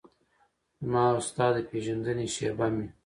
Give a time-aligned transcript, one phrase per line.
[0.83, 2.87] زما او ستا د پیژندنې شیبه مې